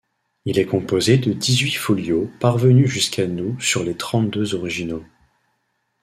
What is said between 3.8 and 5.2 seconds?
les trente-deux originaux.